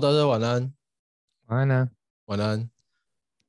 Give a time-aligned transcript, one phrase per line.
[0.00, 0.72] 大家晚安，
[1.46, 1.90] 晚安呢？
[2.26, 2.70] 晚安。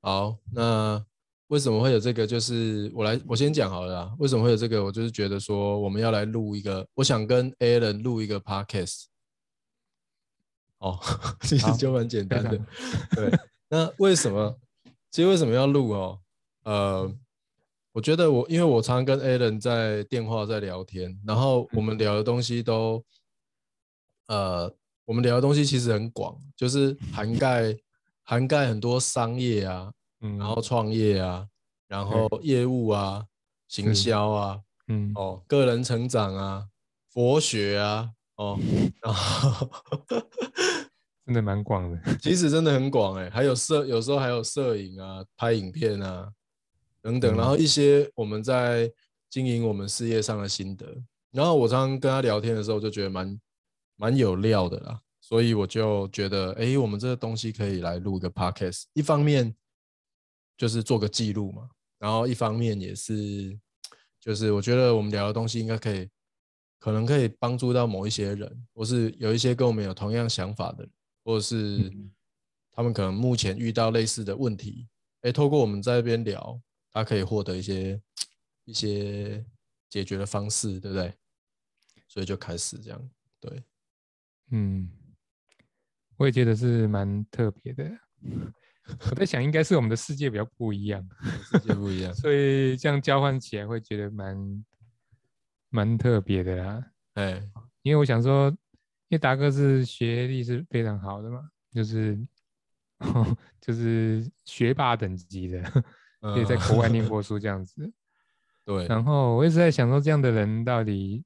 [0.02, 1.06] 好，那
[1.48, 2.26] 为什么会有这个？
[2.26, 4.16] 就是我来，我先讲好了啦。
[4.18, 4.84] 为什么会有这个？
[4.84, 9.06] 我就是觉得说，我们要来录一个，我想跟 Alan 录一个 Podcast。
[10.80, 10.98] 哦，
[11.42, 12.58] 其实就蛮简单的。
[13.12, 13.32] 对，
[13.68, 14.58] 那为什么？
[15.12, 16.20] 其实为什么要录哦？
[16.64, 17.14] 呃，
[17.92, 23.04] 我觉得我因为我常常跟 Alan 在电话在聊天，然后我们聊的东西都，
[24.28, 24.74] 呃，
[25.10, 27.76] 我们聊的东西其实很广，就是涵盖
[28.22, 29.92] 涵盖很多商业啊，
[30.22, 31.48] 嗯，然后创业啊，
[31.88, 33.26] 然后业务啊，
[33.68, 36.68] 行销啊，嗯，哦，个人成长啊，
[37.12, 38.60] 佛学啊，哦，
[39.02, 39.68] 然后
[41.26, 46.32] 真的蛮广的， 其实真的很广哎，还有摄，有时候还有摄影啊，拍影片啊，
[47.02, 48.88] 等等，然后一些我们在
[49.28, 50.86] 经营我们事业上的心得，
[51.32, 53.36] 然后我常常跟他聊天的时候，就觉得蛮
[54.00, 59.54] 蛮有料的啦，所以我就觉得，哎，我们这个东西可以来录一个 podcast，一方面
[60.58, 63.60] 就是做个记录嘛，然后一方面也是，
[64.20, 66.10] 就是我觉得我们聊的东西应该可以，
[66.80, 70.92] 可能可以帮助到某一些人，或是有一些跟我们有同样想法的人。
[71.22, 71.94] 或者是
[72.72, 74.88] 他们可能目前遇到类似的问题，
[75.22, 76.60] 哎，透过我们在这边聊，
[76.92, 78.02] 他可以获得一些
[78.64, 79.46] 一些
[79.90, 81.14] 解决的方式，对不对？
[82.08, 83.64] 所以就开始这样，对，
[84.52, 84.90] 嗯，
[86.18, 87.90] 我也觉得是蛮特别的。
[89.10, 91.08] 我在想，应该是我们的世界比较不一样，
[91.52, 94.66] 世界不一样， 所以这样交换起来会觉得蛮
[95.70, 96.86] 蛮特别的啦。
[97.16, 97.42] 哎，
[97.82, 98.56] 因为我想说。
[99.12, 102.16] 因为达哥是学历是非常好的嘛，就是
[103.60, 105.64] 就是学霸等级的，
[106.22, 107.92] 可以在国外念过书这样子。
[108.64, 108.86] 对。
[108.86, 111.26] 然后我一直在想说，这样的人到底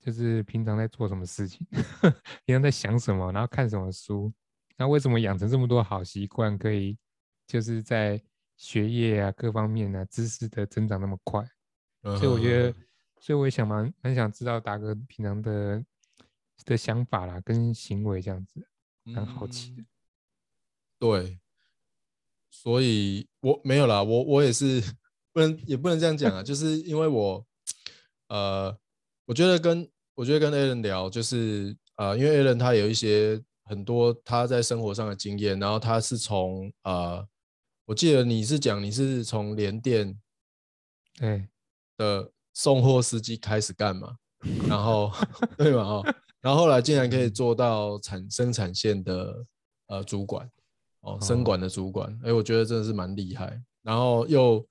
[0.00, 1.66] 就是平常在做什么事情？
[2.44, 3.30] 平常在想什么？
[3.32, 4.32] 然后看什么书？
[4.76, 6.96] 那为什么养成这么多好习惯，可以
[7.46, 8.20] 就是在
[8.56, 11.44] 学业啊各方面啊知识的增长那么快？
[12.02, 12.74] 所以我觉得，
[13.20, 15.84] 所以我也想蛮蛮想知道达哥平常的。
[16.66, 18.62] 的想法啦，跟行为这样子，
[19.14, 19.82] 很好奇的。
[20.98, 21.40] 对，
[22.50, 24.78] 所以我没有啦，我我也是
[25.32, 27.46] 不能，也不能这样讲啊，就是因为我，
[28.28, 28.78] 呃，
[29.30, 37.24] 我觉得跟我觉得跟 a l n 聊，就是呃，因为 a l n 他有一些很多他在生活上的经验，然后他是从呃，
[37.84, 40.18] 我记得你是讲你是从联电，
[41.16, 41.46] 对
[41.96, 44.16] 的送货司机开始干嘛，
[44.68, 45.12] 然后
[45.56, 46.14] 对嘛哦。
[46.40, 49.46] 然后后来竟然可以做到产生产线的
[49.86, 50.50] 呃主管
[51.02, 53.62] 哦，生管的主管，哎，我觉得真的是蛮厉害。
[53.82, 54.66] 然后又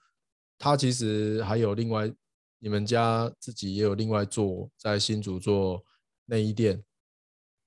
[0.57, 2.11] 他其实还有另外，
[2.59, 5.83] 你们家自己也有另外做在新竹做
[6.25, 6.83] 内衣店，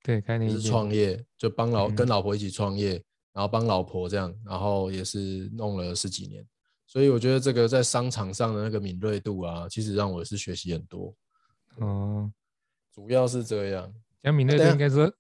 [0.03, 6.47] 对，开内衣店创业，就帮老跟老婆一起创业，然后帮老婆这样，然后也是弄了十几年。
[6.87, 11.15] 所以我觉得这个在商场上的那个敏锐度啊，其实让我是学习很多。
[11.79, 12.31] 哦。
[12.95, 13.91] 主要是这样，
[14.23, 15.11] 讲敏锐度应该说，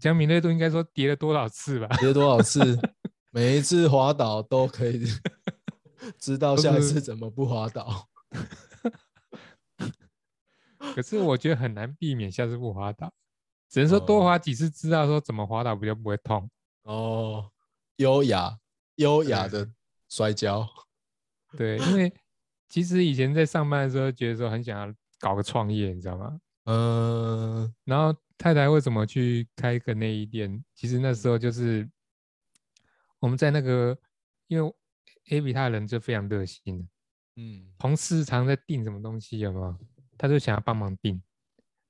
[0.00, 1.86] 江敏锐度应该说跌了多少次吧？
[1.98, 2.76] 跌了多少次？
[3.30, 5.04] 每一次滑倒都可以
[6.18, 8.08] 知道下一次怎么不滑倒。
[10.94, 13.12] 可是我觉得很难避免下次不滑倒，
[13.68, 16.50] 只能说多滑几次，知道说怎么滑倒比较不会痛。
[16.82, 17.50] 哦，
[17.96, 18.58] 优雅
[18.96, 19.70] 优雅的
[20.08, 20.66] 摔跤。
[21.56, 22.12] 对，因为
[22.68, 26.40] 其实以前在上班的时候，觉得说很想要搞个创业，你知道吗？
[26.64, 30.64] 嗯，然后太太为什么去开一个内衣店？
[30.74, 31.88] 其实那时候就是
[33.18, 33.96] 我们在那个，
[34.46, 34.74] 因为
[35.30, 36.88] A B 他的人就非常热心
[37.36, 39.76] 嗯，同事常在订什么东西有没有？
[40.20, 41.22] 他就想要帮忙订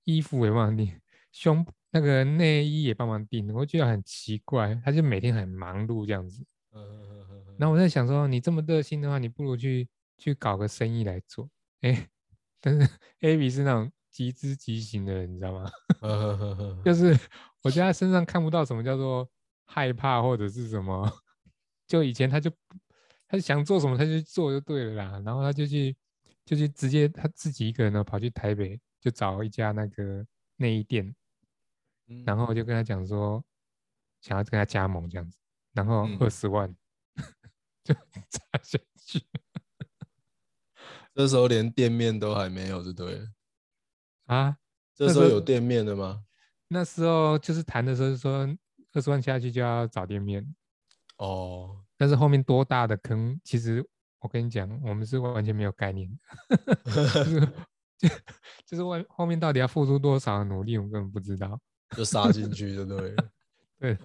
[0.05, 1.01] 衣服也帮忙订，
[1.33, 6.45] 胸那个内衣也帮忙订，我觉得很奇怪，他就每天很忙碌这样子。
[6.73, 7.57] 嗯嗯嗯。
[7.59, 11.51] 然后我在想说，你这么热心的话，你不如去去搞个生意来做。
[11.81, 12.09] 哎，
[12.61, 12.89] 但是
[13.21, 13.91] A B 是那种。
[14.13, 15.71] 极之极行的人，你知道吗？
[16.85, 17.17] 就是
[17.63, 19.31] 我在他身上看不到什么叫做
[19.65, 21.09] 害怕或者是什么。
[21.87, 22.51] 就以前他就
[23.29, 25.23] 他想做什么他就做就对了啦。
[25.25, 25.97] 然后他就去
[26.51, 30.27] 就是直接他自己一个人呢跑去台北就找一家那个
[30.57, 31.15] 内衣店，
[32.27, 33.41] 然后就跟他讲说
[34.21, 35.39] 想要跟他加盟这样子，
[35.73, 36.75] 然后二十万
[37.85, 37.95] 就
[38.29, 39.25] 砸下去。
[41.15, 43.29] 这时候连店面都还没有，就对了。
[44.27, 44.59] 啊，
[44.93, 46.25] 这时候有店面的吗？
[46.67, 48.45] 那时候就是谈的时候说
[48.93, 50.53] 二十万下去就要找店面
[51.19, 53.89] 哦，但是后面多大的坑，其实
[54.21, 56.11] 我跟你讲，我们是完全没有概念，
[56.85, 57.41] 就是
[57.99, 58.09] 就
[58.67, 61.59] 就是外后面到底要付出多少努力，我根本不知道，
[61.97, 63.25] 就杀进去就对了。
[63.81, 63.99] 对，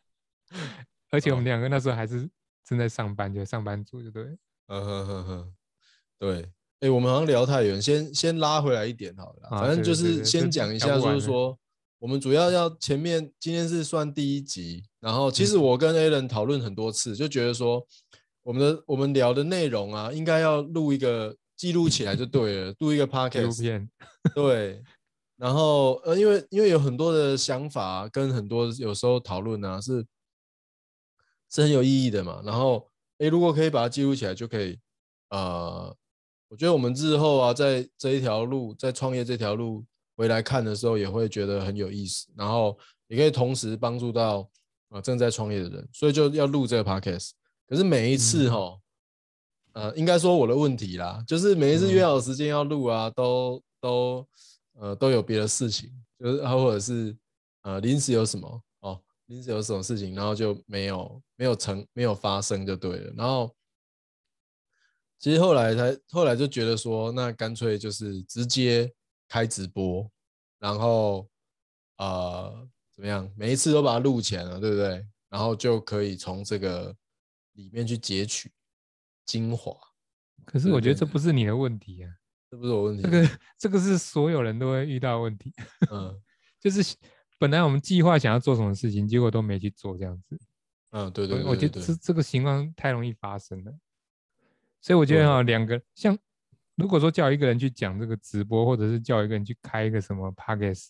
[1.10, 2.28] 而且我们两个那时候还是
[2.64, 4.24] 正在上班，就上班族，就对。
[4.68, 5.54] 嗯哼哼哼，
[6.18, 6.50] 对。
[6.80, 9.48] 哎，我们好像聊太远，先先拉回来一点好了。
[9.50, 11.58] 反正就是先讲一下，就是说
[11.98, 17.82] 我们主要要前面今天是算第一集，然后其实我跟 a l a n 讨论很多次，就觉得说
[18.46, 23.88] 我们的我们聊的内容啊，应该要录一个记录起来就对了，录一个 podcast。
[24.36, 24.80] 对。
[25.36, 30.06] 然后呃，因为因为有很多的想法跟很多有时候讨论啊，是
[31.50, 32.40] 是很有意义的嘛。
[32.44, 32.88] 然后
[33.18, 34.78] 诶，如果可以把它记录起来，就可以
[35.30, 35.94] 呃。
[36.48, 39.84] 我觉得我们日后啊，在这一条路，在创业这条路
[40.16, 42.78] 回来看的时候，也会觉得很有意思，然后
[43.08, 44.48] 也可以同时帮助到
[44.90, 47.32] 啊正在创业的人，所以就要录这个 podcast。
[47.66, 48.78] 可是每一次哈，
[49.72, 54.28] 呃，应该说我的问题啦，就是每一次约好时间要录啊，都都
[54.74, 57.16] 呃都有别的事情，就是或者是
[57.62, 63.54] 呃临时有什么哦，临时有什么事情，然后就没有没有成没有发生就对了，然后。
[65.18, 68.92] 其实后来才后来就觉得说，那干脆就是直接
[69.26, 70.06] 开直播，
[70.58, 71.26] 然后
[71.96, 73.26] 呃怎么样？
[73.34, 75.06] 每一次都把它录起来了，对不对？
[75.30, 76.94] 然后就可以从这个
[77.56, 78.52] 里面去截取
[79.24, 79.72] 精华。
[80.44, 82.10] 可是我觉得这不是你的问题啊，
[82.50, 83.02] 这不是我问题。
[83.02, 85.52] 这个这个是所有人都会遇到问题。
[85.90, 86.16] 嗯，
[86.60, 86.96] 就是
[87.38, 90.38] 本来我们计划想要做什么事情，结果都没去做，这样子。
[90.90, 91.42] 嗯，对对。
[91.42, 93.74] 我觉得这这个情况太容易发生了。
[94.80, 96.16] 所以我觉得哈，两个像
[96.76, 100.88] 如果说叫一个人去讲这个直播，或者是叫一个人去开一个什么 podcast，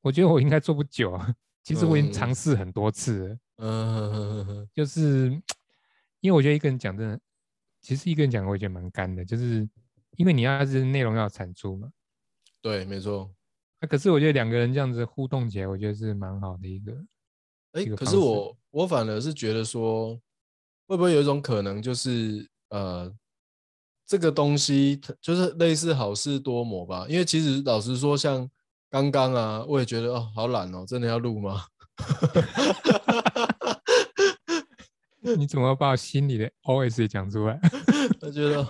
[0.00, 1.34] 我觉得我应该做不久啊。
[1.62, 5.30] 其实我已经尝试很多次了，嗯，就是
[6.20, 7.20] 因为我觉得一个人讲真的，
[7.80, 9.68] 其实一个人讲我觉得蛮干的，就是
[10.16, 11.88] 因为你要是内容要产出嘛。
[12.60, 13.30] 对，没错。
[13.80, 16.92] 那可是我觉得两个人这样子互动起来，我觉得是蛮好的一个。
[17.72, 20.14] 哎，可是我我反而是觉得说，
[20.86, 23.14] 会不会有一种可能，就是呃。
[24.08, 28.48] 这个东西就是类似好事多磨吧，因为其实老实说，像
[28.88, 31.64] 刚刚啊，我也觉得哦，好懒哦，真的要录吗？
[35.34, 37.58] 你怎么把我心里的 OS 也讲出来？
[38.22, 38.66] 我觉得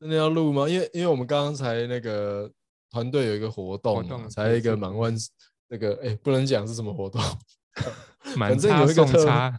[0.00, 0.68] 真的要录吗？
[0.68, 2.50] 因为因为我们刚刚才那个
[2.90, 5.14] 团队有一个活动，才一个满万
[5.68, 7.20] 那个哎，不能讲是什么活动，
[8.36, 9.52] 反正有一个特。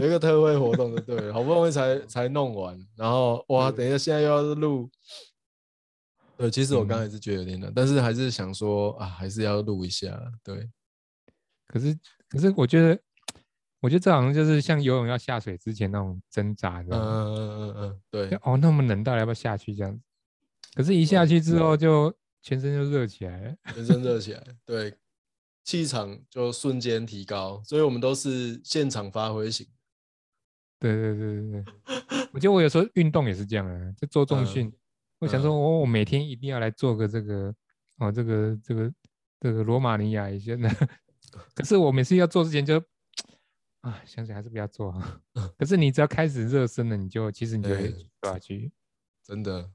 [0.00, 4.88] 有一个特惠活动的对，好不容易才 才弄完，然后哇，等一下现在又要录，
[6.36, 10.70] 对，其实我刚才是觉得有点难，但是还是想说啊，还是要录一下，对。
[11.66, 11.98] 可是
[12.28, 12.96] 可是我觉得，
[13.80, 18.38] 我觉得这好像就是像游泳要下水之前那种挣扎，嗯嗯嗯嗯，对。
[18.42, 20.02] 哦，那么冷到要不要下去这样子？
[20.74, 24.94] 可是，一下去之后就全身就热起来了，全身热 起来，对，
[25.64, 29.66] 气场就瞬间提高，所以我们都是现场发挥型。
[30.80, 31.64] 对对对对对，
[32.32, 34.72] 我觉得我有时候运动也是这样啊，就做重训，
[35.18, 37.52] 我想说，我我每天一定要来做个这个，
[37.98, 38.92] 哦，这个这个
[39.40, 40.68] 这个罗马尼亚一些的，
[41.54, 42.80] 可是我每次要做之前就，
[43.88, 45.20] 啊，想想还是不要做啊。
[45.58, 48.70] 可是你只要开始热身了，你就其实你就会做下去，
[49.24, 49.70] 真的，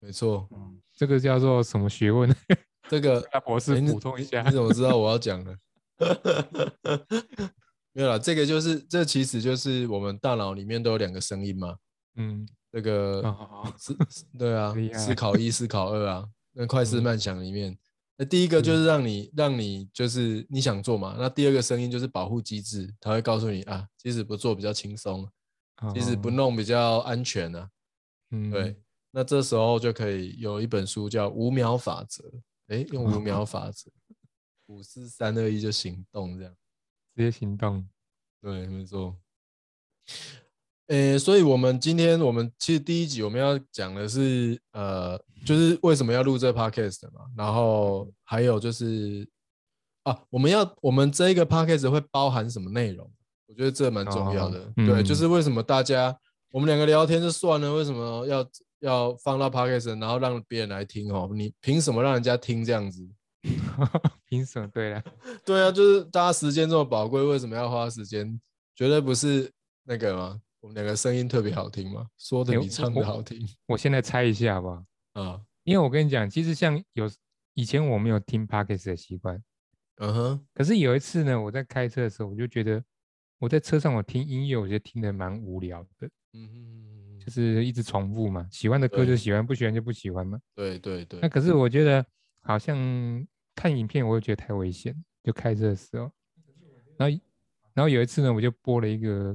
[0.00, 0.48] 没错，
[0.94, 2.34] 这个叫做什么学问？
[2.88, 5.58] 这个博士补充一下，你怎么知道我要讲的？
[7.92, 11.76] 没有了，这个就是这其实就是我们大脑里面都有两个声音嘛，
[12.16, 13.22] 嗯，这个
[13.78, 13.96] 思
[14.36, 17.78] 对啊，思考一、思考二啊，那快思慢想里面，
[18.16, 25.28] 那第一个就是让你让你就是你想做嘛，那第二个声音就是保护机制，它会告诉你啊，即使不做比较轻松，
[25.92, 27.68] 即使不弄比较安全呢，
[28.30, 28.76] 嗯，对，
[29.10, 32.22] 那这时候就可以有一本书叫五秒法则，
[32.68, 33.44] 哎，用五秒。
[33.44, 33.90] 法则，
[34.66, 36.56] 五四三二一就行动这样。
[37.14, 37.88] 直接行动，
[38.40, 39.16] 对，没错。
[40.88, 47.22] 诶，所以，我们今天我们其实第一集我们要讲的是，呃，就是为什么要录这 podcast 嘛。
[47.36, 49.26] 然后还有就是，
[50.02, 53.10] 啊，我们要我们这一个 podcast 会包含什么内容？
[53.46, 54.60] 我觉得这蛮重要的。
[54.76, 56.14] 对，就是为什么大家
[56.50, 58.46] 我们两个聊天就算了，为什么要
[58.80, 61.30] 要放到 podcast，然后让别人来听哦？
[61.32, 63.08] 你凭什么让人家听这样子？
[64.28, 64.68] 凭什么？
[64.68, 65.02] 对啊，
[65.46, 68.38] 对啊，就是大家时间这么宝贵，为什么要花时间？
[68.74, 69.50] 绝对不是
[69.84, 70.40] 那个吗？
[70.64, 72.08] 我们两个声音特别好听吗？
[72.16, 73.46] 说的比唱的好听。
[73.66, 74.82] 我现在猜一下好不好？
[75.12, 77.04] 啊，因为我跟你讲，其实像有
[77.52, 79.38] 以前我没有听 podcast 的习惯，
[79.96, 80.46] 嗯哼。
[80.54, 82.82] 可是有一次呢，我在开车的时候，我就觉得
[83.38, 86.08] 我在车上我听音乐，我觉得听得蛮无聊的。
[86.32, 90.40] 嗯哼，就是一直重复嘛，喜欢的歌就喜欢，不喜欢就不喜欢嘛。
[90.54, 91.20] 对对对。
[91.20, 92.04] 那可是我觉得
[92.40, 92.74] 好像。
[93.56, 94.92] 看影片我又觉得太危险，
[95.22, 96.10] 就开车的时候，
[96.98, 97.18] 然后
[97.72, 99.34] 然后有一次呢，我就播了一个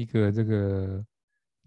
[0.00, 1.04] 一个这个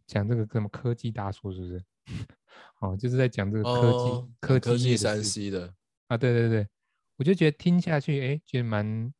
[0.07, 1.83] 讲这个什么科技大叔，是不是？
[2.81, 5.71] 哦，就是在讲这个科技科科技三 C 的
[6.07, 6.67] 啊，对对对，
[7.15, 9.13] 我就觉得听下去，哎，觉得蛮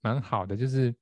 [0.00, 0.94] 蛮好的，就是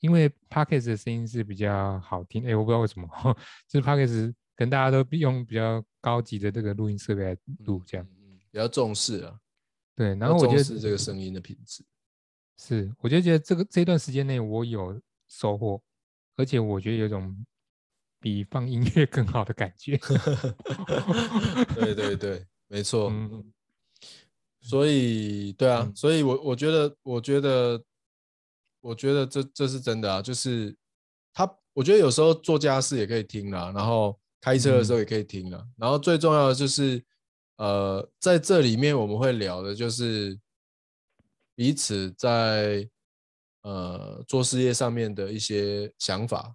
[0.00, 3.08] 因为 Parkes 的声音是比较好听，哎，我不知道为什么，
[3.68, 7.36] 就是可能大家都用比较高级的这个录音设备来
[7.66, 8.06] 录，这样，
[8.50, 9.38] 比较重视啊，
[9.94, 11.84] 对，然后我觉得这个声音的品质。
[12.58, 15.82] 是，我就觉得这个这段时间内我有收获，
[16.40, 17.36] 而且我觉得有种
[18.18, 19.96] 比放音乐更好的感觉。
[21.76, 23.10] 对对对，没错。
[23.10, 23.52] 嗯，
[24.60, 27.80] 所以对啊，所以我我觉得，我觉得，
[28.80, 30.74] 我觉得这这是真的啊，就是
[31.32, 37.04] 他，我觉得有时候做家事也可以听啦，然后开车的时候也可以听啦，然后最重要的就是，
[37.56, 40.36] 呃，在这里面我们会聊的就是。
[41.56, 42.88] 彼此在
[43.62, 46.54] 呃做事业上面的一些想法、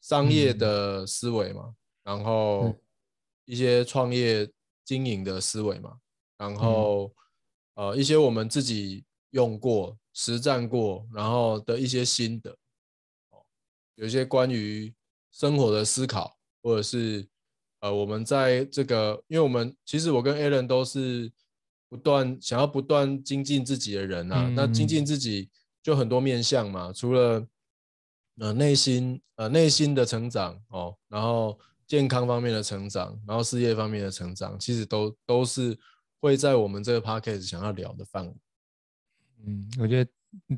[0.00, 2.74] 商业的思维嘛，然后
[3.44, 4.50] 一些创业
[4.84, 5.98] 经营的思维嘛，
[6.36, 7.12] 然后
[7.74, 12.50] 呃一些我们自己用过、实战过，然后的一些心得，
[13.30, 13.44] 哦，
[13.96, 14.94] 有一些关于
[15.32, 17.28] 生活的思考，或者是
[17.80, 21.32] 呃我们在这个，因为我们其实我跟 a l a n 都是。
[21.90, 25.48] 不断想要不断精进自己的人啊，那精进自己
[25.88, 27.48] 就很多面向嘛，除了
[28.40, 35.74] 呃内心呃内心的成长哦，然后健康方面的成长，然后事业方面的成长，其实都都是
[36.20, 38.34] 会在我们这个 podcast 想要聊的范围。
[39.46, 40.10] 嗯，我觉得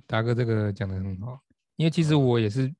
[0.05, 1.41] 达哥这个讲的很好，
[1.77, 2.75] 因为其实我也是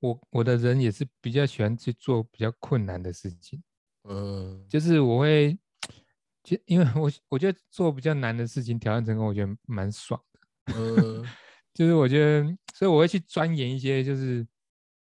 [0.00, 3.62] 我我的人也是比较喜欢去做比较困难的事情，
[4.04, 5.58] 嗯，就是我会。
[6.44, 10.74] 就因为我我觉得做比较难的事情，挑战成功，我觉得蛮爽的。
[10.78, 11.26] 嗯，
[11.76, 14.46] 就是我觉得，所以我会去钻研一些，就是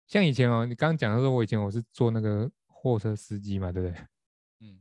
[0.05, 3.97] 像以前哦，你刚刚讲的时候，我以前我是做那个货车司机嘛，对不对？
[4.59, 4.79] 嗯，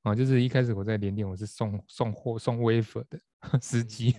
[0.00, 3.20] 啊， 就是一开始我在联电，我是送送货送 wafer 的
[3.60, 4.16] 司机，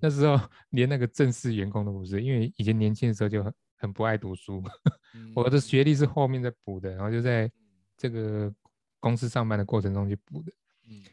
[0.00, 0.36] 那时候
[0.70, 4.60] 连那个正式员工都不是，因为以前年轻的时候就很很不爱读书，
[5.36, 7.48] 我的学历是后面在补的，然后就在
[7.96, 8.52] 这个
[8.98, 10.52] 公司上班的过程中去补的。
[10.88, 11.04] 嗯。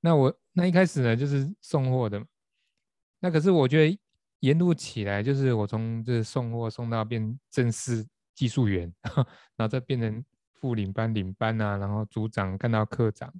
[0.00, 2.20] 那我那一开始呢，就是送货的，
[3.20, 3.98] 那可是我觉得
[4.46, 8.92] 沿路起来，就是我从这送货送到变正式技术员，
[9.56, 13.32] 然后再变成副领班、领班啊，然后组长干到科长，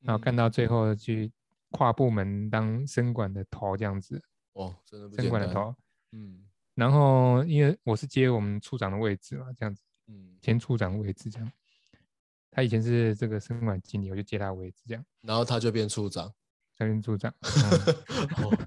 [0.00, 1.32] 然后干到最后去
[1.70, 4.22] 跨部门当生管的头这样子。
[4.52, 5.74] 哦，真的生管的头，
[6.12, 6.44] 嗯。
[6.74, 11.52] 然后因为我是接我们处长的位置嘛，这样子，嗯，前处长位置这样。
[12.50, 16.32] 他以前是这个生管经理，我就接他位置这样，然后他就变处长，
[16.80, 17.30] 他变处长，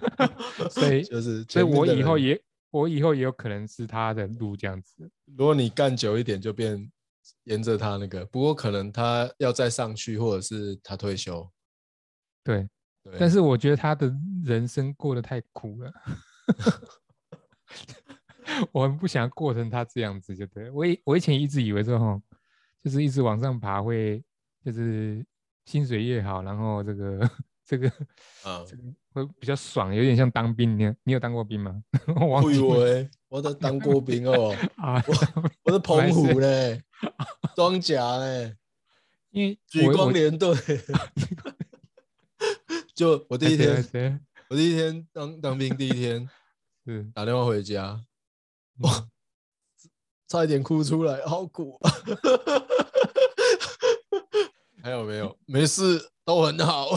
[0.70, 2.40] 所以就是，所以我以后也，
[2.70, 5.10] 我以后也有可能是他的路这样子。
[5.36, 6.92] 如果你干久一点，就变
[7.46, 11.50] 沿着他那个，不过可能他要再上去，或者是他退休。
[12.44, 12.70] 对，
[13.18, 14.14] 但是我觉得他的
[14.46, 15.92] 人生过得太苦了，
[18.72, 22.22] 我很不想过成他这样子，就对我以我以前一直以为说哈。
[22.84, 24.22] 就是一直往上爬，会
[24.62, 25.26] 就是
[25.64, 27.18] 薪水越好，然后这个
[27.66, 27.88] 这个
[28.44, 28.64] 啊，
[29.14, 30.78] 会比较爽，有点像当兵。
[30.78, 31.84] 你你有当过兵吗？
[32.20, 34.56] 我以为我都当过兵哦，
[35.08, 35.14] 我
[35.64, 36.82] 我是澎湖嘞，
[37.56, 38.56] 装甲嘞，
[39.32, 40.56] 因为举光连队。
[42.96, 46.30] 就我第一天，我第一天当当兵第一天，
[46.86, 48.04] 是打电话回家，
[48.80, 49.08] 哇。
[50.28, 51.80] 差一点哭出来，好苦。
[54.82, 55.38] 还有没有？
[55.46, 56.90] 没事，都很好。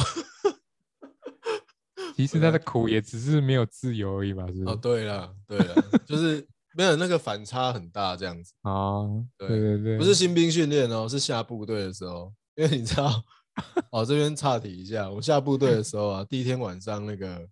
[2.17, 4.47] 其实他的苦也只是没有自由而已吧？
[4.53, 5.75] 是哦，对了，对了，
[6.07, 8.53] 就是 没有那个反差很大这样子。
[8.63, 9.05] 啊，
[9.39, 12.33] 对对对，不是新兵训练哦，是下部队的时候。
[12.57, 13.23] 因为你知道，
[13.93, 17.49] 哦，这边岔题一下，我下部队的时候啊，第一天晚上那个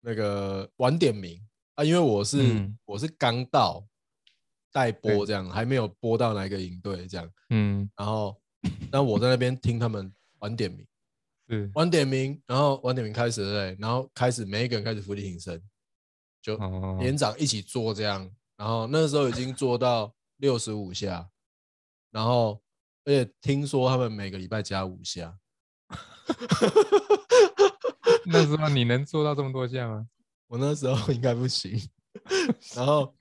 [0.00, 1.38] 那个晚点名
[1.74, 3.86] 啊，因为我是我是刚到。
[4.72, 8.36] 待播这样还没有播到哪一个营队这样，嗯，然后，
[8.92, 10.86] 那我在那边听他们晚点名，
[11.48, 15.62] 是晚点名，然后晚点名开始对，然后开始每一个人开始伏地挺身，
[16.42, 16.56] 就
[16.98, 21.28] 连长一起做这样，然后那时候已经做到六十五下，
[22.10, 22.60] 然后
[23.04, 25.38] 而且听说他们每个礼拜加五下，
[28.26, 30.08] 那时候你能做到这么多下吗？
[30.48, 31.78] 我那时候应该不行，
[32.74, 33.14] 然后。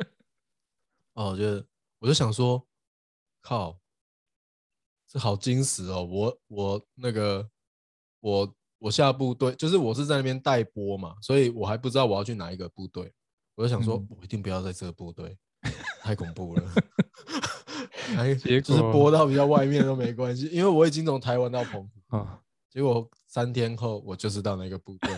[1.17, 1.65] 哦，我觉得
[1.99, 2.67] 我就想说，
[3.41, 3.79] 靠，
[5.07, 6.03] 这好惊死哦！
[6.03, 7.49] 我我那个
[8.25, 13.13] 我我下部队，就是我是在那边待播嘛，所以我还不知道我要去哪一个部队。
[13.53, 15.37] 我就想说，我一定不要在这个部队，
[16.01, 16.63] 太恐怖了。
[18.17, 22.41] 还，就是播到比较外面都没关系，因为我已经从台湾到澎湖啊。
[22.71, 25.11] 结果三天后，我就是到那个部队。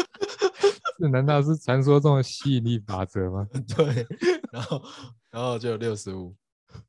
[1.00, 3.48] 这难道是传说中的吸引力法则吗？
[3.74, 4.06] 对，
[4.52, 4.82] 然后
[5.30, 6.36] 然后就六十五，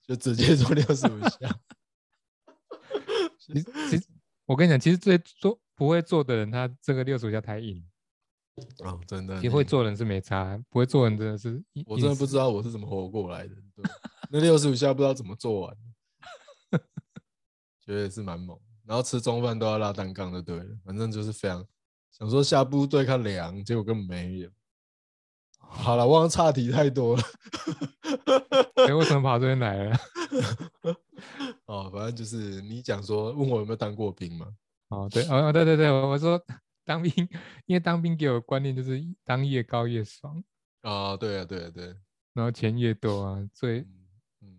[0.06, 1.58] 就直接做六十五下。
[3.40, 4.06] 其实其实
[4.48, 7.86] 我跟你讲，其实最做不会做的人，他这个六十五下太硬。
[8.80, 9.36] 哦，真的。
[9.36, 11.62] 其实会做人是没差，不会做人真的是。
[11.86, 13.54] 我真的不知道我是怎么活过来的。
[14.32, 15.78] 那六十五下不知道怎么做完，
[17.86, 18.58] 觉得也是蛮猛。
[18.86, 21.64] 然后吃中饭都要拉单杠就对了，反正就是非常
[22.10, 24.50] 想说下部队看凉，结果根本没有。
[25.60, 27.24] 好了，忘了差题太多了。
[28.78, 29.98] 哎，为什么跑这边来了？
[31.66, 34.48] 哦，反正就是你讲说问我有没有当过兵嘛。
[34.90, 36.42] 哦，对，哦，对对对，我说
[36.86, 37.12] 当兵，
[37.66, 40.44] 因为当兵给我观念就是当越高越爽。
[40.82, 41.96] 啊，对啊，对啊，对。
[42.34, 43.86] 然后钱越多啊，最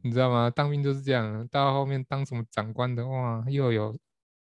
[0.02, 0.50] 你知道吗？
[0.50, 3.96] 当兵就是这样，到后面当什么长官的哇，又有。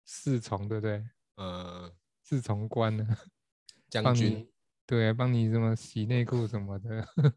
[0.07, 1.03] 侍从对不对？
[1.37, 1.91] 呃，
[2.23, 3.07] 侍从官呢？
[3.89, 4.47] 将军，
[4.87, 7.09] 对，帮你什么洗内裤什么的。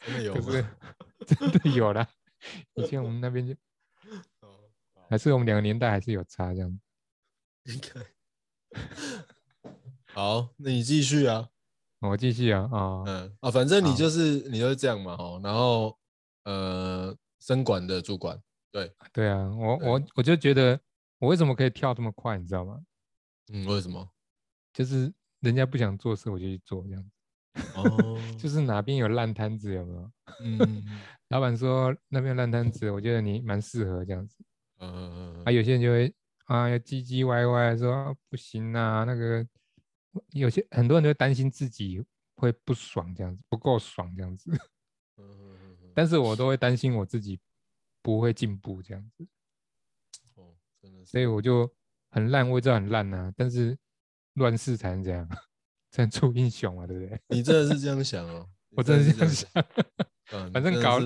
[0.06, 0.34] 真的有
[1.26, 2.08] 真的有啦。
[2.74, 3.54] 以前我们那边就，
[5.10, 6.80] 还是我们两个年代还是有差这样。
[7.64, 8.80] 应该。
[10.06, 11.48] 好，那你继续啊。
[12.00, 15.40] 我继续啊啊嗯啊，反正你就是你就是这样嘛哦。
[15.42, 15.98] 然后
[16.44, 18.40] 呃，生管的主管。
[18.70, 20.78] 对对啊，我我我就觉得
[21.18, 22.80] 我为什么可以跳这么快，你知道吗？
[23.52, 24.08] 嗯，为什么？
[24.72, 27.10] 就是人家不想做事，我就去做这样子。
[27.74, 30.10] 哦， 就是哪边有烂摊子有没有？
[30.44, 30.84] 嗯，
[31.28, 34.36] 老板说那边烂摊子，我觉得你蛮适合这样子。
[34.78, 35.44] 嗯嗯嗯。
[35.44, 36.14] 啊，有些人就会
[36.46, 39.46] 啊，要唧唧歪歪说不行啊，那个
[40.32, 42.04] 有些很多人都会担心自己
[42.36, 44.50] 会不爽这样子，不够爽这样子。
[45.16, 45.90] 嗯嗯嗯。
[45.94, 47.40] 但是我都会担心我自己。
[48.00, 49.26] 不会进步这样子，
[50.36, 51.70] 哦，真的，所以我就
[52.10, 53.30] 很烂，我也知道很烂呐。
[53.36, 53.76] 但是
[54.34, 55.28] 乱世才能这样，
[55.90, 57.20] 才能出英雄嘛，对不对？
[57.28, 58.48] 你真的是这样想哦？
[58.70, 59.50] 我真的是这样想。
[60.32, 60.98] 嗯，反正搞，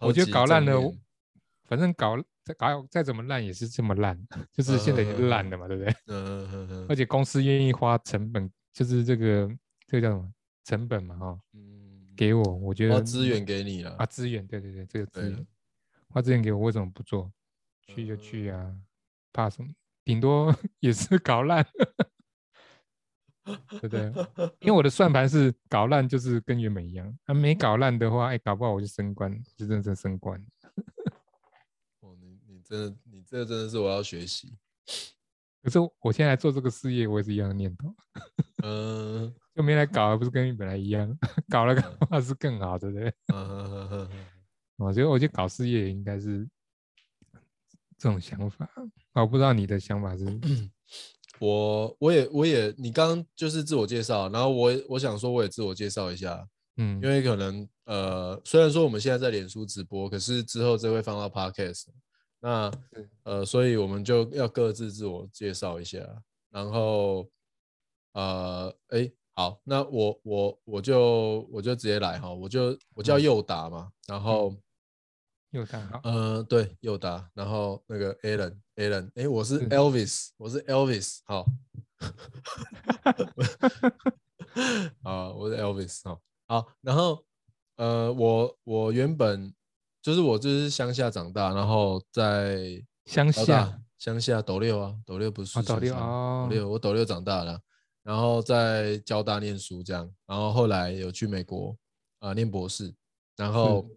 [0.00, 0.92] 我觉得搞烂了，
[1.64, 4.18] 反正搞再搞再怎么烂也是这么烂，
[4.52, 5.92] 就是现在已经烂了嘛，对不对？
[6.06, 6.86] 嗯嗯嗯嗯。
[6.90, 9.50] 而且公司愿意花成本，就是这个
[9.86, 10.32] 这个叫什么
[10.64, 11.16] 成本嘛？
[11.16, 15.46] 哈，嗯，给我，我觉得资源给你了啊，资源，对对对，这个资源。
[16.10, 17.30] 花资源给我，为什么不做？
[17.86, 18.74] 去就去啊，
[19.32, 19.68] 怕什么？
[20.04, 21.66] 顶多也是搞烂，
[23.80, 24.12] 对不对？
[24.60, 30.40] 因为我的算盘是搞烂就是跟原本一样，啊，没搞烂的话，哎，搞不好我就升官，就真正升官。
[32.00, 34.56] 哦，你你真的，你这真的是我要学习。
[35.62, 37.94] 可是我现在做这个事业，我也是一样的念头。
[38.62, 41.18] 嗯， 就没来搞，不是跟本来一样？
[41.50, 43.12] 搞了的话是更好，对不对？
[43.34, 44.08] 嗯
[44.76, 46.48] 我觉得，我觉得搞事业应该是
[47.98, 48.70] 这种想法。
[49.14, 50.24] 我不知道你的想法是？
[51.40, 56.46] 我，我也，我也，你刚刚就是自我介绍，然后我，我想说，我也自我介绍一下。
[56.76, 61.86] 嗯，因为可能，呃，虽然说我们现在在脸书直播，可是之后这会放到 Podcast，
[62.40, 62.70] 那，
[63.24, 65.98] 呃，所以我们就要各自自我介绍一下。
[66.50, 67.28] 然后，
[68.12, 69.10] 呃，哎。
[69.38, 74.52] 好，那我我我就我就直接来哈，我就我叫右达嘛，然后。
[75.50, 81.46] 又大好，呃，对，又大，然后那个 Alan，Alan，哎，我是 Elvis，我是 Elvis，好，
[85.02, 87.24] 啊，我是 Elvis，好，好，然后，
[87.76, 89.50] 呃，我我原本
[90.02, 97.58] 就是我就是乡下长大，然后在乡下，乡下斗六啊，斗六不是斗六啊，斗六，我斗六长大了，
[98.02, 101.74] 然后在交大念书这样，然后后来有去美国
[102.18, 102.94] 啊念博士，
[103.34, 103.88] 然后。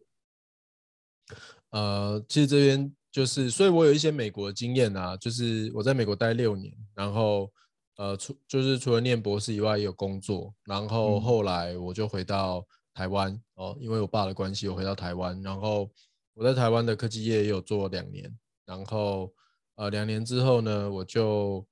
[1.72, 7.50] 呃，其实这边就是，所以我有一些美国的经验啊，就是我在美国待六年，然后
[7.96, 15.90] 呃，除就是除了念博士以外，也有工作，然后后来我就回到台湾哦，因为我爸的关系，我回到台湾，然后
[16.34, 18.30] 我在台湾的科技业也有做两年，
[18.66, 19.34] 然后
[19.76, 21.66] 呃，两年之后呢，我就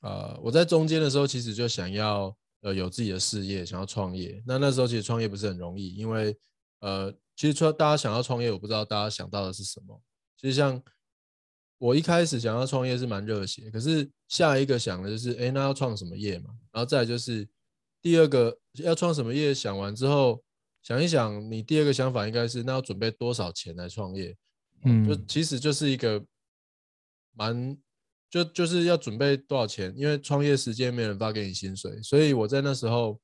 [0.00, 6.36] 呃，我在中间的时候，其实就想要呃有自己的事业，想要创业，那那时候其实创业不是很容易，因为
[6.80, 7.14] 呃。
[7.38, 10.02] 其实，说大家想要创业，我不知道大家想到的是什么。
[10.36, 10.82] 其实，像
[11.78, 16.50] 我一开始想要创业是蛮热血，可是下一个想的就是，哎，那要创什么业嘛？
[16.72, 17.48] 然后再就是
[18.02, 20.42] 第二个要创什么业，想完之后
[20.82, 24.36] 想一想，你第二个想法应该是，那要准备多少钱来创业？
[24.82, 26.20] 嗯，就其实就是一个
[27.36, 27.78] 蛮
[28.28, 33.16] 就就是要准备多少钱，因为创业时间没人发给你薪水，所以我在那时候。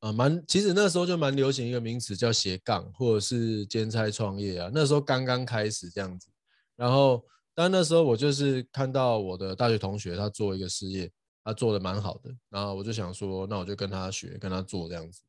[0.00, 6.28] 啊，蛮其实那时候就蛮流行一个名词叫斜杠或者是兼差创业啊，那时候刚刚开始这样子。
[6.76, 11.10] 然后，但那时候我就是看到我的大学同学他做一个事业，
[11.42, 15.20] 他做的蛮好的，然后我就想说，那我就跟他学，跟他做这样子。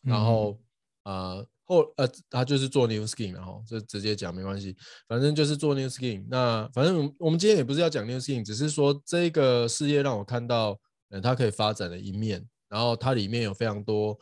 [0.00, 0.58] 然后，
[1.02, 4.74] 呃后呃他就是做 New Skin，然后就直接讲没关系，
[5.06, 6.24] 反正就是做 New Skin。
[6.30, 12.48] 那反正我们今天也不是要讲 New Skin，只是说这个事业让我看到，嗯，它可以发展的一面。
[12.68, 14.18] 然后它里面有非常多，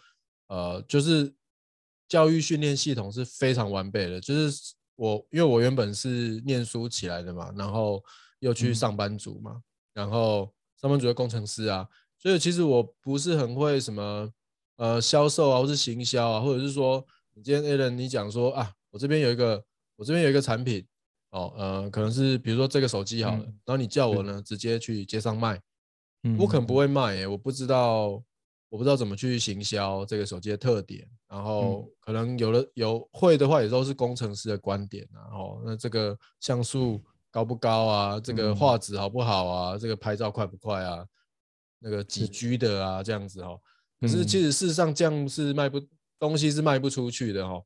[0.48, 1.33] 呃，就是
[2.09, 4.20] 教育训练系统是非常完备的。
[4.20, 8.05] 就是我因为我原本是念书起来的嘛，然后
[8.40, 9.62] 又去上班族嘛，
[9.94, 14.31] 然后上班族的工程师啊，所以其实我不是很会什么
[14.76, 17.02] 呃销售啊，或是行销啊，或者是说
[17.35, 19.64] 你今天 a l a n 你讲说啊，我这边有一个
[19.96, 20.87] 我这边有一个产品
[21.31, 25.59] 哦，呃，可能是比如说这个手机好了，然后你叫我呢直接去街上卖，
[26.38, 28.22] 我可能不会卖耶，我不知道。
[28.72, 36.98] 我不知道怎么去行销这个手机的特点，然后可能有的有会的话，也都是工程师的观点，然后那这个像素
[37.30, 41.04] 高不高啊，这个画质好不好啊，这个拍照快不快啊，
[41.80, 43.61] 那个几 G 的啊，这样子哦。
[44.00, 45.78] 可是其实事实上这样是卖不
[46.18, 47.62] 东西是卖不出去的哦，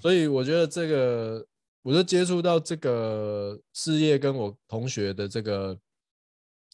[0.00, 1.46] 所以我觉得这个
[1.82, 5.78] 我就接触到这个事业跟我同学的这个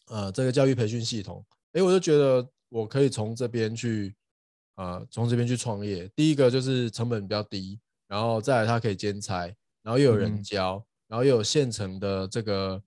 [0.07, 2.47] 呃这个教育培训系统，哎，我就觉得。
[2.69, 4.15] 我可以从这边去，
[4.75, 6.09] 呃，从这边去创业。
[6.15, 9.45] 第一个就是成本比较低，然后再来它可以兼差，
[9.81, 12.83] 然后又有人教，然后又有现成的这个，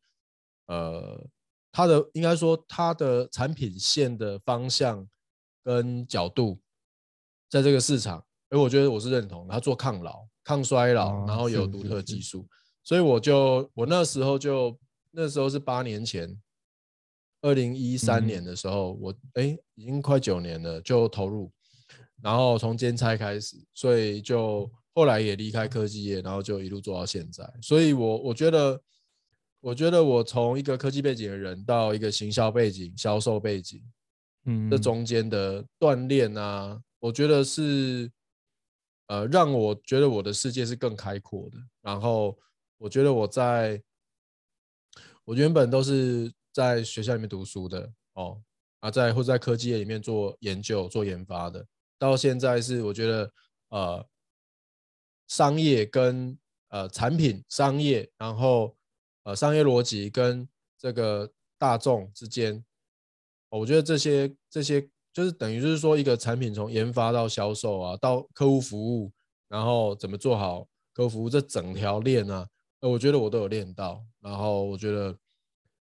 [0.67, 1.27] 呃，
[1.73, 5.09] 它的应该说它的产品线的方向
[5.65, 6.61] 跟角度，
[7.49, 9.49] 在这个市场，哎，我觉得我是认同。
[9.49, 12.47] 它做抗老、抗衰老，然后有独特技术，
[12.85, 14.79] 所以我就我那时候就
[15.11, 16.39] 那时候是八年前。
[17.43, 21.51] 二零一三年的时候，我哎，已经快九年了，就投入，
[22.23, 27.51] 然后从兼差开始，所以就后来也离开科技业，然后就一路做到现在。
[27.63, 28.83] 所以，我我觉得，
[29.61, 33.83] 我觉得我从一个科技背景的人到一个行销背景、销售背景，
[34.45, 38.11] 嗯，这中间的锻炼啊，我觉得是，
[39.07, 41.57] 呃，让我觉得我的世界是更开阔的。
[41.81, 42.39] 然后，
[42.77, 43.83] 我觉得我在，
[45.25, 46.31] 我原本都是。
[46.53, 48.43] 在学校里面读书的哦，
[48.81, 51.65] 啊，在或者在科技业里面做研究、做研发的，
[51.99, 53.33] 到现在是我觉得
[53.69, 54.05] 呃，
[55.29, 56.37] 商业跟
[56.71, 58.77] 呃产品商业，然后
[59.23, 62.65] 呃商业逻辑跟这个大众之间，
[63.51, 69.13] 我觉得这些这些就是等于就是说一个产品从研发到销售啊，到客户服务，
[69.49, 72.49] 然后怎么做好客户服务这整条链啊，
[72.81, 75.17] 呃，我觉得我都有练到，然后我觉得。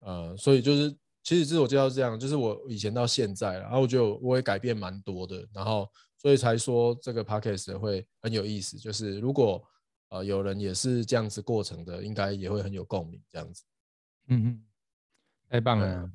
[0.04, 9.64] 呃，所以就是其实自我介绍是这样，就是我以前到现在，然后我就我也改变蛮多的，然后所以才说这个 podcast 会很有意思，就是如果
[10.10, 13.64] 呃有人也是这样子过程的，应该也会很有共鸣这样子。
[14.28, 14.64] 嗯嗯，
[15.48, 16.10] 太棒了。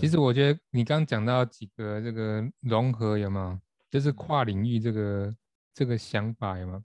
[0.00, 3.60] 其实我觉得你刚讲到几个这个融合有吗？
[3.90, 5.36] 就是跨领域这个
[5.74, 6.82] 这个想法有吗？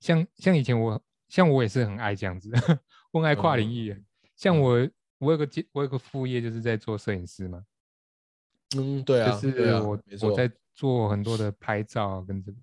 [0.00, 2.50] 像像以前我像我也是很爱这样子，
[3.12, 4.02] 我爱跨领域，
[4.36, 4.88] 像我。
[5.18, 7.64] 我有个我有个副业，就是在做摄影师嘛。
[8.76, 12.58] 嗯，对啊，就是我我在做很多的拍照跟这个。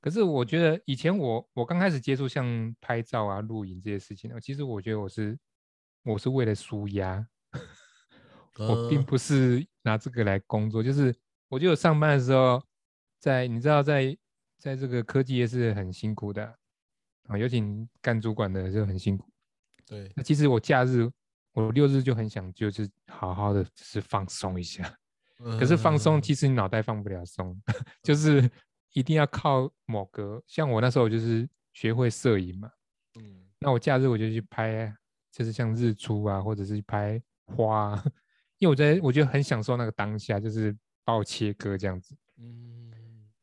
[0.00, 5.38] 可是我觉得以前我我刚开始接触像拍照啊、录影这些事情呢，其实我觉得我是
[6.02, 7.26] 我是为了舒压，
[8.58, 10.82] 我并不是拿这个来工作。
[10.82, 11.14] 就是
[11.48, 12.62] 我觉得上班的时候，
[13.18, 14.16] 在你知道在
[14.58, 16.44] 在这个科技业是很辛苦的
[17.28, 17.62] 啊，尤其
[18.02, 19.28] 干主管的就很辛苦。
[19.86, 21.10] 对，那其实我假日。
[21.56, 24.94] 我六日就很想，就是好好的，就是放松一下。
[25.58, 27.58] 可是放松，其实你脑袋放不了松，
[28.02, 28.48] 就是
[28.92, 30.42] 一定要靠某个。
[30.46, 32.70] 像我那时候就是学会摄影嘛，
[33.18, 34.94] 嗯，那我假日我就去拍，
[35.32, 37.94] 就是像日出啊，或者是拍花，
[38.58, 42.14] 因为我在我觉得很享受那个当下，就是把我切割这样子。
[42.36, 42.92] 嗯，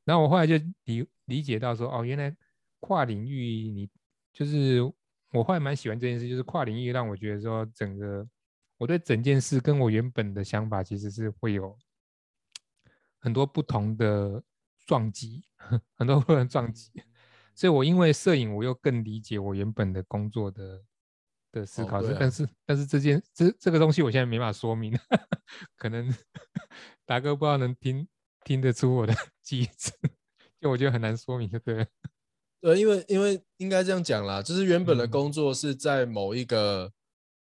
[0.03, 2.35] 然后我后来就理理解到说，哦，原来
[2.79, 3.89] 跨领域你
[4.31, 4.93] 就是。
[5.33, 8.27] 我后来蛮喜欢这件事，就是跨领域让我觉得说，整个
[8.77, 11.77] 我对整件事跟我原本的想法其实是会有
[13.19, 14.43] 很多不同的
[14.85, 15.43] 撞击，
[15.95, 16.91] 很多不同的撞击。
[17.55, 20.83] 所以我因为摄影，我又更理解我原本的工作的
[21.51, 22.01] 的思考。
[22.19, 24.91] 但是但是这件这这个东西我现在没法说明，
[25.77, 26.11] 可能
[27.05, 28.07] 达哥不知道能听
[28.43, 29.91] 听得出我的机智，
[30.59, 31.87] 就我觉得很难说明，对不对？
[32.63, 36.89] 对，因为因为应该这样讲啦，就是原本的工作是在某一个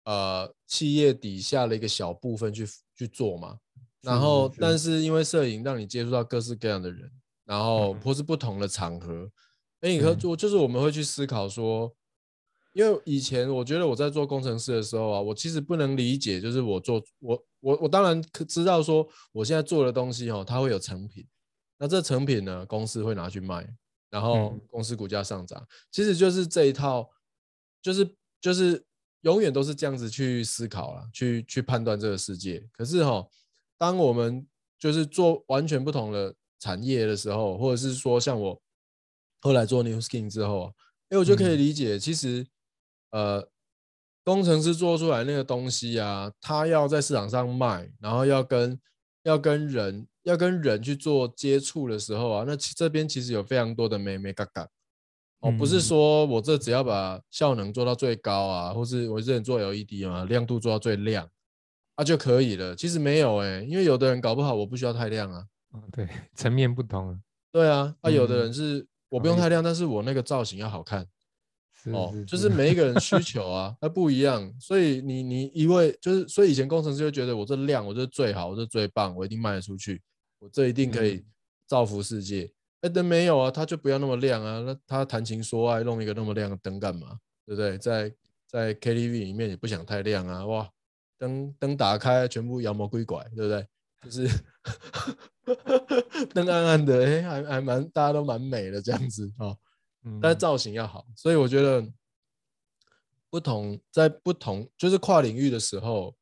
[0.03, 3.57] 呃企业底下的一个小部分去去做嘛，
[4.01, 7.09] 然后但是因为摄影让你接触到各式各样的人，
[7.45, 9.31] 然后或是不同的场合，
[9.83, 11.95] 哎，你可做就是我们会去思考说，
[12.73, 21.25] 因为以前我觉得我在做工程师的时候啊，我其实不能理解，就是我做我我我当然可知道说我现在做的东西哦，它会有成品，
[21.79, 23.65] 那这成品呢，公司会拿去卖，
[24.13, 27.11] 然后公司股价上涨，其实就是这一套，
[27.81, 28.85] 就是就是
[29.23, 32.69] 永远都是这样子去思考了，去去判断这个世界。
[32.73, 33.27] 可是哈，
[33.79, 34.47] 当我们
[34.79, 38.63] 就是做完全不同的产业的时候，或者是说像我
[39.41, 40.73] 后来做 New Skin 之后啊，
[41.09, 42.47] 哎，我就可以理解，其实
[43.13, 43.49] 呃，
[44.25, 48.79] 工程师做出来那个东西啊，他要在市场上卖，然后要跟
[49.23, 54.69] 要跟人要跟人去做接触的时候啊，那这边其实有非常多的美美嘎嘎
[55.41, 61.29] 哦，不是说我这只要把效能做到最高啊，或是我这人做 LED 嘛，亮度做到最亮。
[61.95, 65.45] 啊就可以了，其实没有哎，因为有的人搞不好我不需要太亮啊。
[65.73, 67.21] 哦，对，层面不同。
[67.53, 71.07] 对啊，啊，有的人是我不用太亮，但是我那个造型要好看。
[71.93, 74.51] 哦，就是每一个人需 求啊，那不一样。
[74.59, 80.01] 所以你你一位就是，所以以前工程师就觉得我这亮，我这最好，我这最棒，我一定卖得出去，
[80.43, 81.25] 我这一定可以
[81.69, 82.53] 造福世界。
[82.81, 84.61] 哎，但没有啊，他就不要那么亮啊。
[84.67, 87.21] 那他谈情说爱弄一个那么亮的灯干嘛？
[87.47, 87.79] 对不对？
[87.79, 88.13] 在
[88.49, 90.69] 在 KTV 里面也不想太亮啊，哇。
[91.17, 93.65] 灯灯打开，全部妖魔鬼怪，对不对？
[94.03, 94.29] 就是
[96.35, 99.57] 灯暗暗的，哎，还还蛮大家都蛮美的这样子哦。
[100.21, 101.87] 但是造型要好，所以我觉得
[103.31, 106.13] 不同在不同就是跨领域的时候，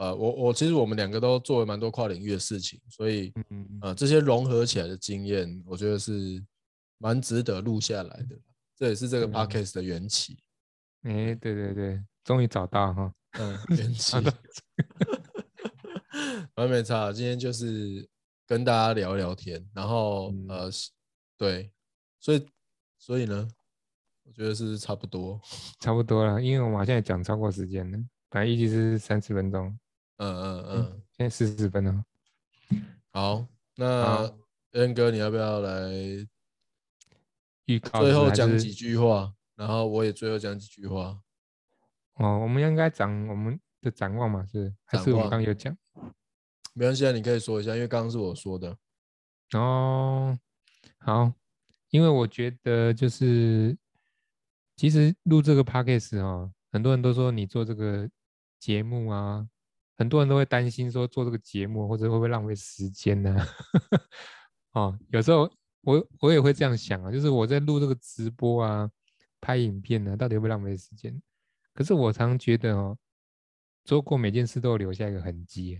[0.00, 3.30] 呃，我我其实我们两个都做了蛮多跨领域的事情，所以
[3.82, 6.42] 呃这些融合起来的经验，我觉得是
[6.96, 8.38] 蛮值得录下来的。
[8.76, 10.38] 这也是这个 podcast 的缘起。
[11.02, 13.12] 哎，对对对，终于找到哈。
[13.32, 14.16] 嗯，缘 起，
[16.56, 17.12] 完美差。
[17.12, 18.08] 今天就是
[18.46, 20.70] 跟大家聊聊天，然后呃，
[21.36, 21.70] 对，
[22.18, 22.46] 所以
[22.98, 23.46] 所以呢，
[24.24, 25.38] 我觉得是差不多，
[25.78, 27.98] 差不多了，因为我们现在讲超过时间了，
[28.30, 29.78] 本来预计是三十分钟，
[30.20, 32.04] 嗯嗯嗯，现在四十分钟。
[33.10, 34.30] 好，那
[34.72, 35.90] 恩哥，你要不要来
[37.64, 38.02] 预告？
[38.02, 41.18] 最后讲几句话，然后我也最后讲几句话。
[42.16, 45.74] 哦，我们应该讲我们的展望嘛，是还是我刚刚有讲？
[46.74, 48.76] 没关系啊，你可以说一下，因为刚刚是我说的。
[49.54, 50.38] 哦，
[50.98, 51.32] 好，
[51.88, 53.74] 因为我觉得就是，
[54.76, 58.08] 其实录这个 podcast 哦，很多人都说你做这个
[58.58, 59.48] 节目啊，
[60.00, 63.36] 很多人都会担心说做这个节目或者会不会浪费时间呢？
[64.72, 65.40] 哦，有时候
[65.82, 68.90] 我我也会这样想啊，就是我在录这个直播啊、
[69.42, 71.20] 拍影片呢，到底会不会浪费时间？
[71.74, 72.96] 可是我常觉得哦，
[73.84, 75.78] 做过每件事都留下一个痕迹，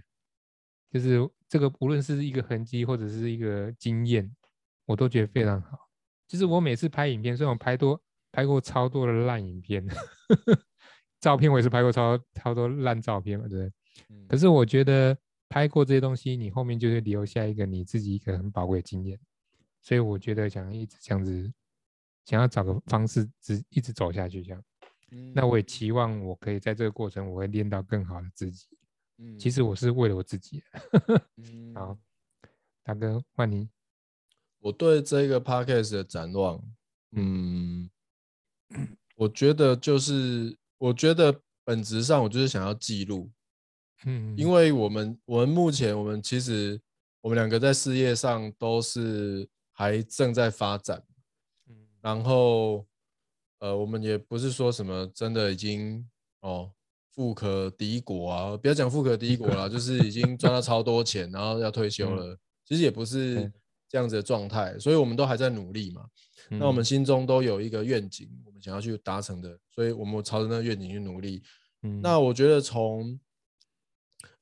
[0.92, 4.30] 就是这个无论是一个痕迹或者是一个经验，
[4.84, 5.78] 我都觉得非常好。
[6.28, 7.98] 就是我每次拍影片，虽然我拍多
[8.32, 9.82] 拍过超多的烂影片，
[11.20, 13.72] 照片我也是拍过超超多烂照片嘛，对不对？
[14.28, 15.16] 可是我觉得
[15.48, 19.18] 拍过这些东西，你后面就会留下一个你自己一个很宝贵的经验。
[19.82, 21.52] 所以我觉得想一直这样子，
[22.24, 24.62] 想要找个方式，只一直走下去这样。
[25.34, 28.68] 那我也期望我可以在这个过程，我会练到更好的自己。
[29.18, 30.62] 嗯，其实我是为了我自己。
[31.74, 31.98] 好，
[32.84, 33.68] 大哥换你。
[34.60, 36.62] 我对这个 podcast 的展望，
[37.12, 37.90] 嗯，
[39.16, 43.30] 我觉得就是，我觉得本质上我就是想要记录。
[44.06, 46.80] 嗯，因为我们我们目前我们其实
[47.20, 51.02] 我们两个在事业上都是还正在发展。
[51.68, 52.86] 嗯，然后。
[53.62, 56.02] 呃，我们也不是说什么真的已经
[56.40, 56.72] 哦
[57.10, 62.34] 富可敌国啊，不要讲富可敌国啦， 就是已经赚到超多钱，然后要退休了。
[62.64, 63.52] 其实也不是
[63.86, 66.06] 这样子的状态，所以我们都还在努力嘛。
[66.48, 71.42] 那我们心中都有一个愿景，我们想要去达成的，所以我们朝着那个愿景去努力。
[71.82, 73.20] 嗯那我觉得从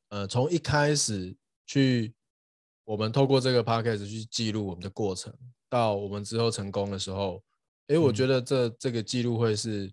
[0.08, 2.14] 呃从一开始去，
[2.84, 5.32] 我们透过这个 podcast 去记录我们的过程，
[5.68, 7.42] 到我们之后成功的时候。
[7.88, 9.90] 哎，我觉得这这个记录会是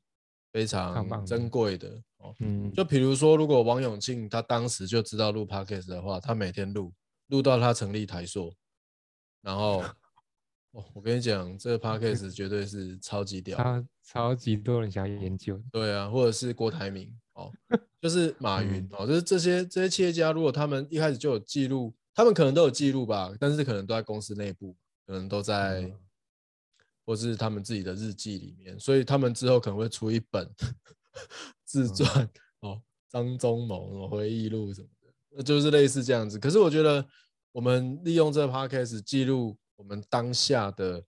[0.51, 2.35] 非常珍贵的哦。
[2.39, 6.91] 嗯，就比如说，如果王永庆他当时就知道录 podcast 的话，他每天录
[7.27, 8.53] 录到他成立台硕，
[9.41, 9.81] 然后
[10.71, 15.57] 哦，我跟你讲，这个 podcast 绝对是超级屌，超超级多人想要研究。
[15.71, 17.49] 对啊，或者是郭台铭哦，
[18.05, 25.91] 就是马云哦，就是这些这些企业家，如果他们一开始就有记录，他们可能都有记录吧，但是可能都在公司内部，可能都在。
[27.07, 30.49] 或是他们自己的日记里面，所以他们之后可能会出一本
[31.63, 32.27] 自传
[32.61, 36.39] 哦，张忠谋回忆录什么的，那就是类似这样子。
[36.39, 37.05] 可是我觉得
[37.51, 41.03] 我们利用这个 podcast 记录我们当下的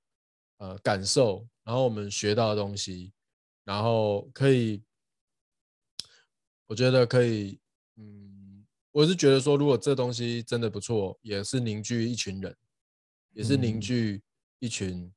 [0.57, 3.11] 呃感受，然后我们学到的东西，
[3.63, 4.83] 然后可以，
[6.67, 7.59] 我觉得可以，
[7.95, 12.55] 嗯，我是觉得说，如果这东西真的不错，也是凝聚一群人，
[13.33, 14.21] 也是凝聚
[14.59, 15.11] 一群，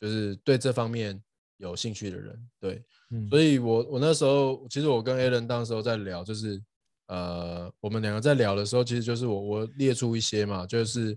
[0.00, 1.22] 就是对这方面
[1.58, 2.82] 有兴趣的人，对，
[3.28, 6.62] 所以我我那时候其实我跟 a l a n 当时候在聊，就是
[7.08, 11.16] 呃，我们两个在聊的时候，其实就是我我列出一些嘛，就是。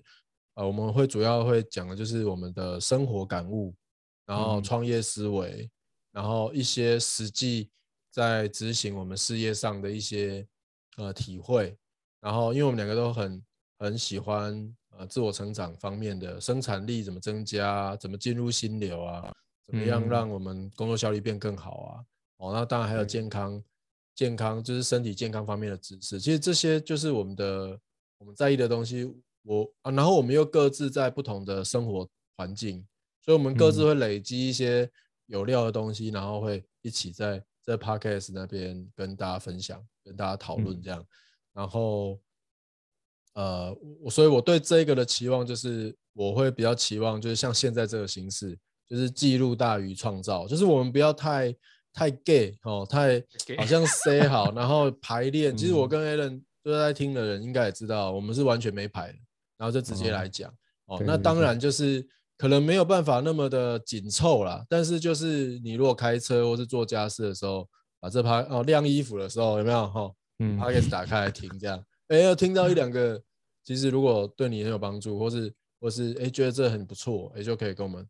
[0.57, 3.75] 呃，我们会主要会讲的就是我们的生活感悟，
[4.25, 5.69] 然后创业思维，
[6.13, 7.69] 然后一些实际
[8.15, 10.47] 在执行我们事业上的一些
[10.95, 11.77] 呃体会，
[12.21, 13.43] 然后因为我们两个都很
[13.77, 19.33] 很喜欢呃自我成长方面的生产力怎么增加，怎么进入心流啊，
[19.67, 21.91] 怎么样让我们工作效率变更好啊，
[22.37, 23.61] 哦，那当然还有健康
[24.15, 27.77] 健康就是身体健康方面的知识，其实这些就是我们的
[28.17, 29.13] 我们在意的东西。
[29.43, 32.83] 我啊，然后我们又各自在不同的生活环境，
[33.21, 34.89] 所以我们各自会累积一些
[35.27, 41.03] 有料的东西，然后会一起在在 podcast 那边跟大家分享，跟大家讨论这样。
[41.53, 42.19] 然后，
[43.33, 51.55] 呃，我所以我对这个的期望就是，我会比较期望就是像现在这个形式，就是记录大于创造，就是我们不要太
[51.93, 53.23] 太 gay 哦，太
[53.57, 55.55] 好像 say 好，然后排 练。
[55.55, 59.17] 其实我跟 Alan 都在听的人应该也知道，我们是完全没排的。
[59.57, 60.53] 然后就直接来讲
[60.87, 62.05] 哦，那当然就是
[62.37, 67.67] 可能没有办法那么的紧凑啦，但是就是你如果开车或是做家事的时候，
[67.99, 70.11] 把这趴哦晾衣服的时候有没有哈？
[70.39, 73.21] 嗯，它可以打开来听这样，哎，要听到一两个，
[73.63, 78.05] 其实如果对你很有帮助，或是或是哎觉得这很不错，哎就可以跟我们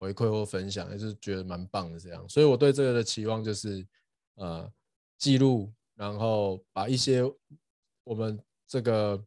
[0.00, 2.28] 回馈或分享，也是觉得蛮棒的这样。
[2.28, 3.86] 所以我对这个的期望就是
[4.34, 4.68] 呃
[5.18, 7.22] 记录，然后把一些
[8.04, 9.24] 我们这个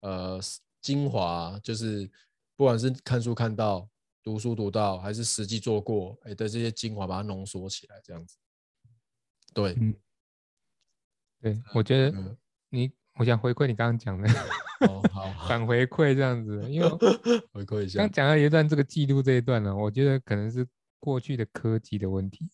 [0.00, 0.40] 呃。
[0.80, 2.08] 精华就是，
[2.58, 3.88] 不管是看书看到、
[4.20, 8.36] 读书读到，还是实际做过，哎的这些精华，把它浓缩起来，这样子。
[9.54, 9.94] 对，嗯，
[11.40, 12.36] 对，我觉得
[12.68, 14.28] 你，我想回馈你刚刚讲的，
[14.88, 16.88] 哦，好， 反回馈这样子，因为
[17.54, 18.00] 回馈一下。
[18.00, 20.66] 刚讲到一段这个记录这一段呢，我觉得可能是
[20.98, 22.50] 过去的科技的问题，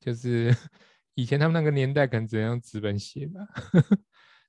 [0.00, 0.52] 就是
[1.14, 3.46] 以前他们那个年代可能只能用纸本写吧。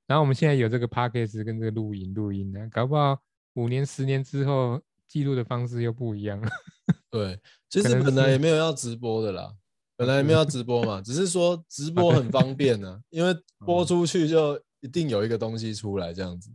[0.07, 3.21] 然后我们现在有这个 podcast 跟这个录音录音的，搞不好
[3.53, 6.49] 五年十年之后记录的方式又不一样了。
[7.09, 9.53] 对，其实本来也没有要直播的啦，
[9.97, 13.35] 本来也没有要直播嘛，只是说 直播很方便呢，因为
[13.65, 16.51] 播出去就一定有一个东西出来这样子。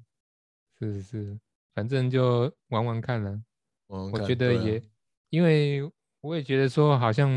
[0.79, 1.39] 是是，
[1.75, 3.41] 反正就玩玩看了。
[3.87, 4.83] 我觉得也，
[5.31, 5.89] 因为
[6.21, 7.31] 我也觉得说好像，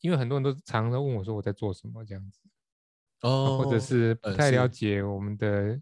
[0.00, 2.40] 因为很多人都常常问我说我在做什么这样子。
[3.20, 5.80] 哦，或者是不太了解我们的，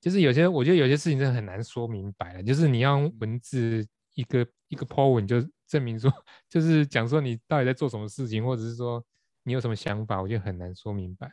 [0.00, 2.42] 就是有些我觉得有些事情真的很难说明白了。
[2.42, 6.12] 就是你要用文字一个一个 po 文，就证明说，
[6.48, 9.04] 就是讲说你到底在做什么事情，或者是说
[9.42, 11.30] 你有什么想法，我觉得很难说明白。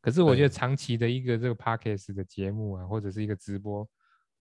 [0.00, 3.88] 可是我觉得长期的一个这个 podcast 的节目啊，或者是一个直播，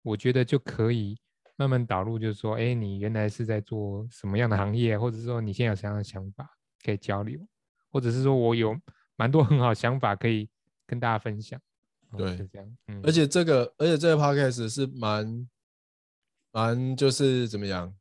[0.02, 1.18] 我觉得就可以
[1.56, 6.50] 慢慢导入，就是说，哎，你原来是在做什么样的行业，或者是说你现在有什么样的想法
[6.84, 7.40] 可以交流，
[7.92, 8.76] 或者是说我有。
[9.18, 10.50] 蛮多很好想法可以
[10.88, 11.62] 跟大家分享，
[12.18, 12.78] 对，是这样。
[12.88, 15.48] 嗯，而且这个，而且这个 podcast 是蛮
[16.52, 17.94] 蛮就是怎么样，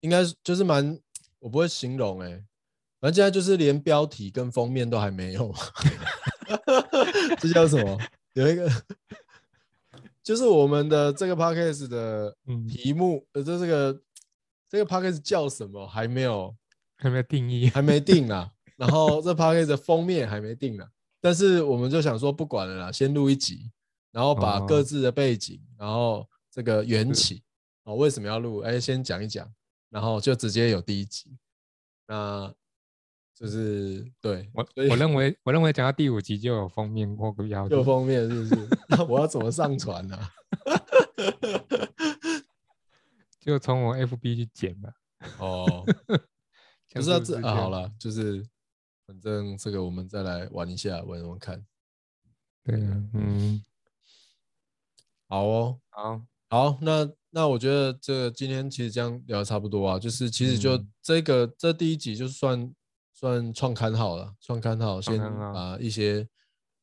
[0.00, 0.98] 应该就是蛮，
[1.38, 2.30] 我不会形容哎，
[3.00, 5.54] 反正现在就是连标题跟封面都还没有，
[7.40, 7.98] 这叫什么？
[8.34, 8.70] 有一个，
[10.22, 12.36] 就是我们的这个 podcast 的
[12.68, 14.02] 题目，呃，这这个
[14.68, 15.86] 这个 podcast 叫什么？
[15.86, 16.54] 还没有，
[16.98, 18.52] 还没有定义，还没定啊。
[18.76, 20.86] 然后这 p a c k a g e 的封面还没定呢，
[21.20, 23.70] 但是我们就想说不管了啦，先录一集，
[24.12, 27.42] 然后把各自的背景，然后这个缘起，
[27.84, 29.50] 哦为什么要录，哎先讲一讲，
[29.90, 31.36] 然后就直接有第一集，
[32.06, 32.52] 那
[33.34, 38.68] 就是对我我认为我认为讲到第五集就有封面或个标，有封面是不是？
[38.88, 40.18] 那我要怎么上传呢？
[43.40, 44.92] 就从我 FB 去剪吧。
[45.38, 45.84] 哦，
[46.94, 48.44] 不是这啊，好了，就是。
[49.08, 51.64] 反正这个我们再来玩一下，玩玩看。
[52.62, 53.64] 对啊，嗯，
[55.26, 62.70] 好哦，好，好，那那我觉得这个今天其实这样聊差不多啊，就是其实就这个这第一集就算
[63.14, 66.28] 算创刊号了，创刊号，先把一些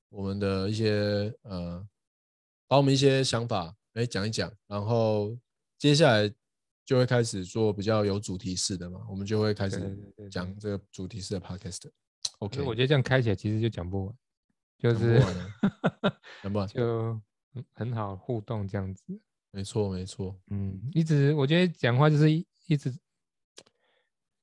[0.09, 1.87] 我们的一些呃，
[2.67, 5.37] 把我们一些想法哎讲一讲，然后
[5.77, 6.27] 接下来
[6.83, 9.95] 就会开始做比较有主题式的嘛，我们就会开始
[10.31, 11.91] 讲这个主题式的 podcast。
[12.39, 14.15] OK，我觉得这样开起来其实就讲不完，
[14.77, 15.19] 就是
[16.43, 17.21] 讲不完， 就
[17.73, 19.03] 很好互动这样子。
[19.51, 22.93] 没错没错，嗯，一直我觉得讲话就是一一直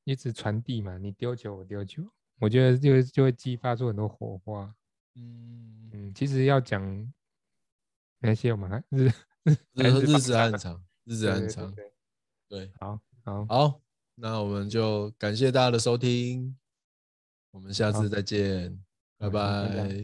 [0.05, 2.03] 一直传递嘛，你丢球我丢球，
[2.39, 4.74] 我觉得就就会激发出很多火花。
[5.14, 5.91] 嗯。
[5.95, 7.12] 嗯，其实要讲
[8.18, 9.12] 那些我们还日
[9.74, 11.74] 日日子还很长，日子还很长，
[12.49, 13.45] 对，好好。
[13.45, 13.80] 好，
[14.14, 16.57] 那我们就感谢大家的收听，
[17.53, 18.76] 我们下次再见，
[19.18, 20.00] 拜拜。